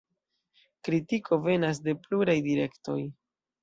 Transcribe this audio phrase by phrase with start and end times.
[0.89, 3.01] Kritiko venas de pluraj direktoj.